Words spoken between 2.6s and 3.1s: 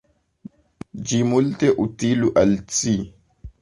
ci!